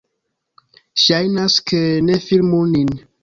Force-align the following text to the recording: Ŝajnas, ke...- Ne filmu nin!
Ŝajnas, 1.01 1.57
ke...- 1.71 1.83
Ne 2.09 2.17
filmu 2.27 2.63
nin! 2.73 2.91